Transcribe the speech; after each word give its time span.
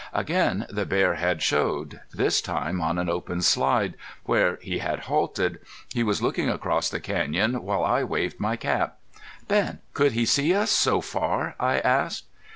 Again 0.15 0.65
the 0.67 0.87
bear 0.87 1.13
had 1.13 1.43
showed, 1.43 1.99
this 2.11 2.41
time 2.41 2.81
on 2.81 2.97
an 2.97 3.07
open 3.07 3.43
slide, 3.43 3.93
where 4.23 4.55
he 4.55 4.79
had 4.79 5.01
halted. 5.01 5.59
He 5.93 6.01
was 6.01 6.23
looking 6.23 6.49
across 6.49 6.89
the 6.89 6.99
canyon 6.99 7.61
while 7.61 7.83
I 7.83 8.03
waved 8.03 8.39
my 8.39 8.55
cap. 8.55 8.97
"Ben, 9.47 9.77
could 9.93 10.13
he 10.13 10.25
see 10.25 10.55
us 10.55 10.71
so 10.71 11.01
far?" 11.01 11.53
I 11.59 11.77
asked. 11.77 12.25